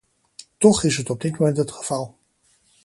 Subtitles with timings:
[0.57, 2.15] Toch is het op dit moment het geval.